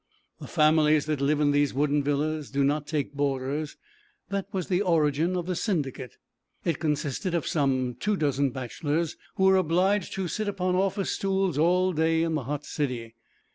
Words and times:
The 0.39 0.47
families 0.47 1.05
that 1.05 1.21
live 1.21 1.39
in 1.39 1.51
these 1.51 1.75
wooden 1.75 2.01
villas 2.03 2.49
do 2.49 2.63
not 2.63 2.87
take 2.87 3.13
boarders; 3.13 3.77
that 4.29 4.47
was 4.51 4.67
the 4.67 4.81
origin 4.81 5.35
of 5.37 5.45
'The 5.45 5.55
Syndicate.' 5.55 6.17
It 6.65 6.79
consisted 6.79 7.35
of 7.35 7.45
some 7.45 7.93
two 7.99 8.15
dozen 8.17 8.49
bachelors 8.49 9.15
who 9.35 9.43
were 9.43 9.57
obliged 9.57 10.13
to 10.13 10.27
sit 10.27 10.47
upon 10.47 10.73
office 10.75 11.11
stools 11.11 11.59
all 11.59 11.93
day 11.93 12.23
in 12.23 12.33
the 12.33 12.45
hot 12.45 12.65
city. 12.65 13.13